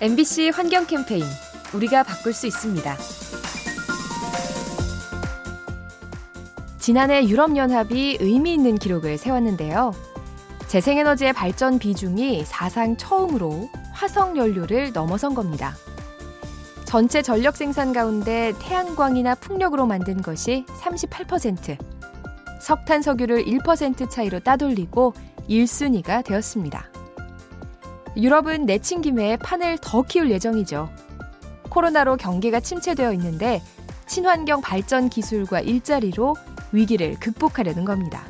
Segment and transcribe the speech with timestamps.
[0.00, 1.24] MBC 환경 캠페인
[1.74, 2.96] 우리가 바꿀 수 있습니다.
[6.78, 9.92] 지난해 유럽연합이 의미 있는 기록을 세웠는데요.
[10.68, 15.74] 재생에너지의 발전 비중이 사상 처음으로 화석 연료를 넘어선 겁니다.
[16.84, 21.76] 전체 전력 생산 가운데 태양광이나 풍력으로 만든 것이 38%,
[22.60, 25.12] 석탄 석유를 1% 차이로 따돌리고
[25.48, 26.88] 1순위가 되었습니다.
[28.18, 30.90] 유럽은 내친 김에 판을 더 키울 예정이죠.
[31.70, 33.62] 코로나로 경기가 침체되어 있는데
[34.06, 36.34] 친환경 발전 기술과 일자리로
[36.72, 38.26] 위기를 극복하려는 겁니다.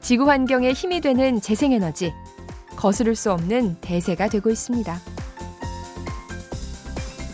[0.00, 2.12] 지구 환경에 힘이 되는 재생에너지,
[2.76, 5.00] 거스를 수 없는 대세가 되고 있습니다.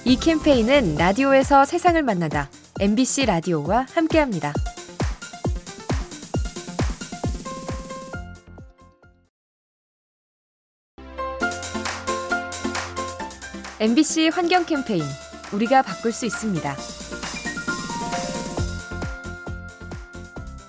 [0.04, 4.52] 이 캠페인은 라디오에서 세상을 만나다 MBC 라디오와 함께합니다.
[13.80, 15.04] MBC 환경 캠페인
[15.52, 16.74] 우리가 바꿀 수 있습니다.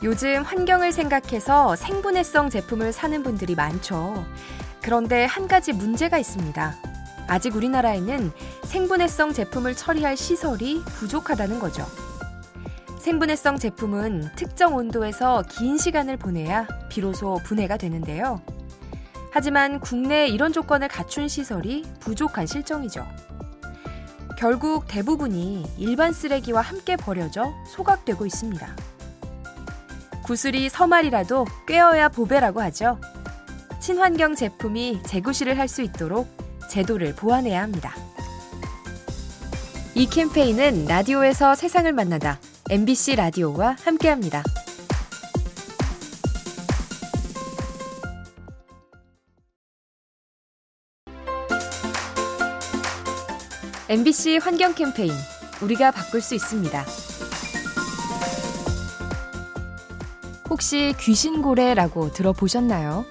[0.04, 4.24] 요즘 환경을 생각해서 생분해성 제품을 사는 분들이 많죠.
[4.84, 6.76] 그런데 한 가지 문제가 있습니다.
[7.28, 8.32] 아직 우리나라에는
[8.66, 11.88] 생분해성 제품을 처리할 시설이 부족하다는 거죠.
[13.00, 18.40] 생분해성 제품은 특정 온도에서 긴 시간을 보내야 비로소 분해가 되는데요.
[19.32, 23.08] 하지만 국내에 이런 조건을 갖춘 시설이 부족한 실정이죠.
[24.38, 28.76] 결국 대부분이 일반 쓰레기와 함께 버려져 소각되고 있습니다.
[30.24, 33.00] 구슬이 서말이라도 꿰어야 보배라고 하죠.
[33.82, 36.28] 친환경 제품이 재구실을 할 수 있도록
[36.70, 37.94] 제도를 보완해야 합니다.
[39.96, 44.44] 이 캠페인은 라디오에서 세상을 만나다 MBC 라디오와 함께합니다.
[53.90, 55.12] MBC 환경 캠페인
[55.64, 56.86] 우리가 바꿀 수 있습니다.
[60.48, 63.04] 혹시 귀신고래라고 들어보셨나요?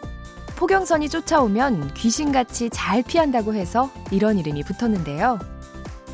[0.55, 5.41] 포경선이 쫓아오면 귀신같이 잘 피한다고 해서 이런 이름이 붙었는데요.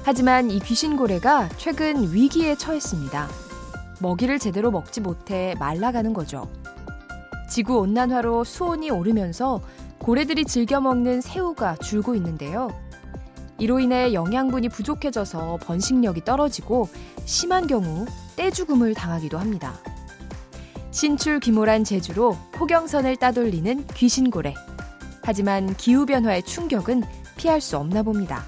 [0.03, 3.28] 하지만 이 귀신고래가 최근 위기에 처했습니다.
[4.00, 6.50] 먹이를 제대로 먹지 못해 말라가는 거죠.
[7.50, 9.60] 지구 온난화로 수온이 오르면서
[9.99, 12.71] 고래들이 즐겨 먹는 새우가 줄고 있는데요.
[13.59, 16.88] 이로 인해 영양분이 부족해져서 번식력이 떨어지고
[17.25, 18.06] 심한 경우
[18.37, 19.75] 떼죽음을 당하기도 합니다.
[20.91, 24.54] 신출 귀몰한 제주로 포경선을 따돌리는 귀신고래.
[25.22, 27.03] 하지만 기후변화의 충격은
[27.37, 28.44] 피할 수 없나 봅니다.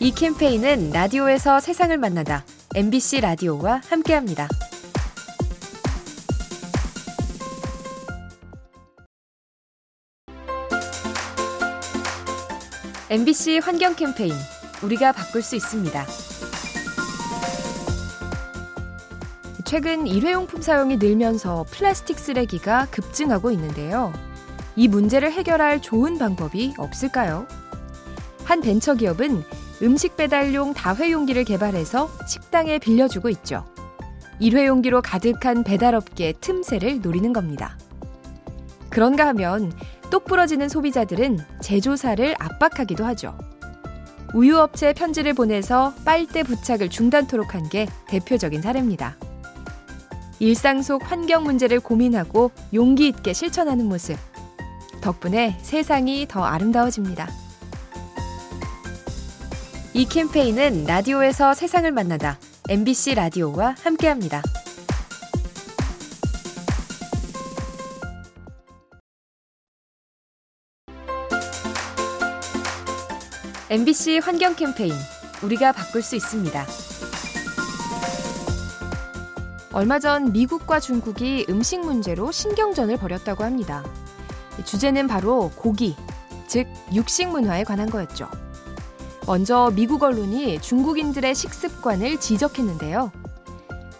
[0.00, 2.44] 이 캠페인은 라디오에서 세상을 만나다
[2.74, 4.48] MBC 라디오와 함께합니다.
[13.08, 14.32] MBC 환경 캠페인
[14.82, 16.06] 우리가 바꿀 수 있습니다.
[19.64, 24.12] 최근 일회용품 사용이 늘면서 플라스틱 쓰레기가 급증하고 있는데요.
[24.74, 27.46] 이 문제를 해결할 좋은 방법이 없을까요?
[28.44, 29.44] 한 벤처 기업은
[29.82, 33.64] 음식 배달용 다회용기를 개발해서 식당에 빌려주고 있죠.
[34.40, 37.78] 일회용기로 가득한 배달업계의 틈새를 노리는 겁니다.
[38.90, 39.72] 그런가 하면
[40.10, 43.36] 똑 부러지는 소비자들은 제조사를 압박하기도 하죠.
[44.34, 49.16] 우유업체에 편지를 보내서 빨대 부착을 중단토록 한 게 대표적인 사례입니다.
[50.38, 54.16] 일상 속 환경 문제를 고민하고 용기 있게 실천하는 모습.
[55.00, 57.28] 덕분에 세상이 더 아름다워집니다.
[59.94, 62.38] 이 캠페인은 라디오에서 세상을 만나다
[62.68, 64.42] MBC 라디오와 함께합니다.
[73.68, 74.92] MBC 환경 캠페인
[75.42, 76.64] 우리가 바꿀 수 있습니다.
[79.72, 83.82] 얼마 전 미국과 중국이 음식 문제로 신경전을 벌였다고 합니다.
[84.64, 85.96] 주제는 바로 고기,
[86.46, 88.28] 즉 육식 문화에 관한 거였죠.
[89.26, 93.10] 먼저 미국 언론이 중국인들의 식습관을 지적했는데요.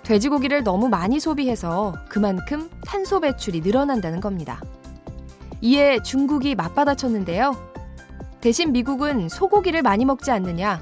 [0.04, 4.62] 돼지고기를 너무 많이 소비해서 그만큼 탄소 배출이 늘어난다는 겁니다.
[5.60, 7.74] 이에 중국이 맞받아쳤는데요.
[8.46, 10.80] 대신 미국은 소고기를 많이 먹지 않느냐.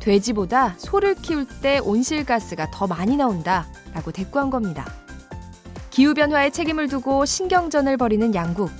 [0.00, 3.64] 돼지보다 소를 키울 때 온실가스가 더 많이 나온다.
[3.94, 4.84] 라고 대꾸한 겁니다.
[5.90, 8.72] 기후변화에 책임을 두고 신경전을 벌이는 양국.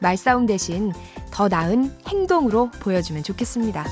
[0.00, 0.92] 말싸움 대신
[1.30, 3.86] 더 나은 행동으로 보여주면 좋겠습니다.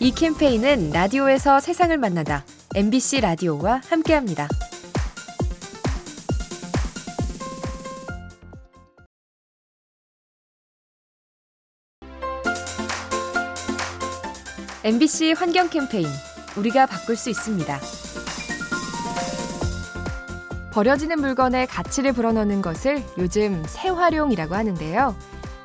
[0.00, 2.42] 이 캠페인은 라디오에서 세상을 만나다
[2.74, 4.48] MBC 라디오와 함께합니다.
[14.84, 16.08] MBC 환경 캠페인
[16.56, 17.78] 우리가 바꿀 수 있습니다.
[20.72, 25.14] 버려지는 물건에 가치를 불어넣는 것을 요즘 재활용이라고 하는데요.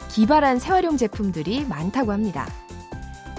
[0.10, 2.48] 기발한 재활용 제품들이 많다고 합니다.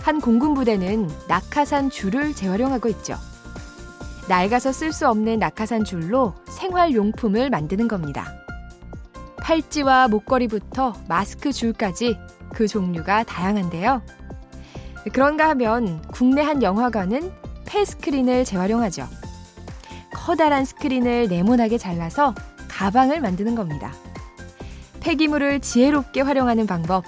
[0.02, 3.14] 한 공군 부대는 낙하산 줄을 재활용하고 있죠.
[4.28, 8.34] 낡아서 쓸 수 없는 낙하산 줄로 생활용품을 만드는 겁니다.
[9.44, 12.18] 팔찌와 목걸이부터 마스크 줄까지
[12.52, 14.02] 그 종류가 다양한데요.
[15.08, 17.32] 그런가 하면 국내 한 영화관은
[17.66, 19.06] 폐스크린을 재활용하죠.
[20.12, 22.34] 커다란 스크린을 네모나게 잘라서
[22.68, 23.92] 가방을 만드는 겁니다.
[25.00, 27.04] 폐기물을 지혜롭게 활용하는 방법,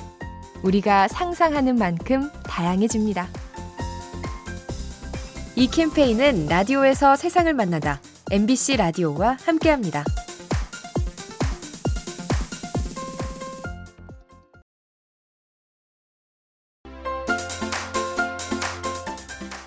[0.62, 3.28] 우리가 상상하는 만큼 다양해집니다.
[5.56, 8.00] 이 캠페인은 라디오에서 세상을 만나다
[8.30, 10.04] MBC 라디오와 함께합니다.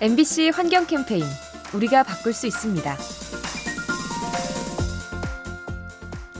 [0.04, 1.24] MBC 환경 캠페인
[1.72, 2.94] 우리가 바꿀 수 있습니다.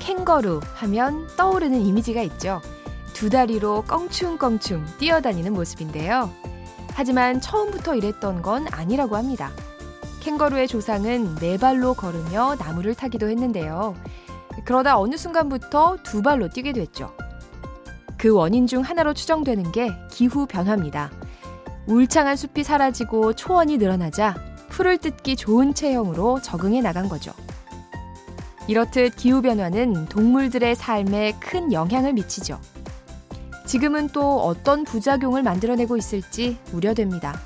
[0.01, 2.61] 캥거루 하면 떠오르는 이미지가 있죠.
[3.15, 6.31] 두 다리로 껑충껑충 뛰어다니는 모습인데요.
[6.93, 9.51] 하지만 처음부터 이랬던 건 아니라고 합니다.
[10.21, 13.95] 캥거루의 조상은 네 발로 걸으며 나무를 타기도 했는데요.
[14.67, 17.17] 그러다 어느 순간부터 두 발로 뛰게 됐죠.
[18.19, 21.11] 그 원인 중 하나로 추정되는 게 기후 변화입니다.
[21.87, 24.35] 울창한 숲이 사라지고 초원이 늘어나자
[24.71, 27.33] 풀을 뜯기 좋은 체형으로 적응해 나간 거죠.
[28.67, 32.59] 이렇듯 기후변화는 동물들의 삶에 큰 영향을 미치죠.
[33.67, 37.39] 지금은 또 어떤 부작용을 만들어내고 있을지 우려됩니다.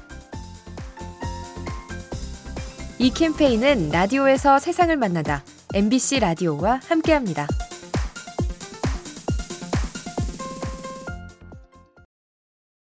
[2.99, 5.43] 이 캠페인은 라디오에서 세상을 만나다
[5.75, 7.47] MBC 라디오와 함께합니다.